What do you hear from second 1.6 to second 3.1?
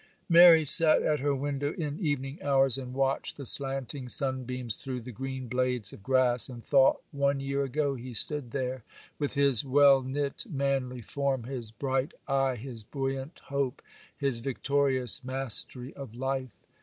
in evening hours, and